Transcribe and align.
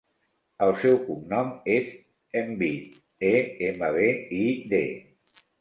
El 0.67 0.71
seu 0.83 0.95
cognom 1.09 1.51
és 1.75 1.91
Embid: 2.43 2.97
e, 3.33 3.35
ema, 3.71 3.93
be, 3.99 4.11
i, 4.43 4.45
de. 4.73 4.83